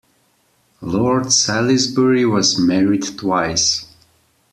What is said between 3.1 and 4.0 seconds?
twice.